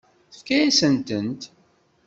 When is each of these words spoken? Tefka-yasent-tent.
Tefka-yasent-tent. 0.31 1.41